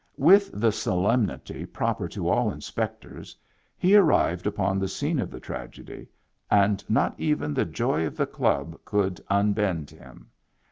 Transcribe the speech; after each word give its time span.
With 0.17 0.49
the 0.51 0.71
so 0.71 0.99
lemnity 0.99 1.63
proper 1.63 2.07
to 2.07 2.27
all 2.27 2.49
inspectors, 2.51 3.35
he 3.77 3.95
arrived 3.95 4.47
upon 4.47 4.79
the 4.79 4.87
scene 4.87 5.19
of 5.19 5.29
the 5.29 5.39
tragedy, 5.39 6.07
and 6.49 6.83
not 6.89 7.13
even 7.19 7.53
the 7.53 7.65
joy 7.65 8.07
of 8.07 8.17
the 8.17 8.25
club 8.25 8.79
could 8.83 9.21
unbend 9.29 9.91
him. 9.91 10.31